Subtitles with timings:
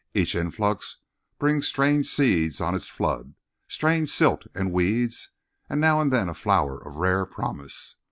[0.15, 0.97] Each influx
[1.37, 3.35] brings strange seeds on its flood,
[3.67, 5.29] strange silt and weeds,
[5.69, 7.97] and now and then a flower of rare promise.